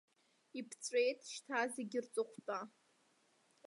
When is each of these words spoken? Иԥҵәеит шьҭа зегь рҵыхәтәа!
Иԥҵәеит 0.59 1.19
шьҭа 1.31 1.59
зегь 1.73 1.95
рҵыхәтәа! 2.03 2.59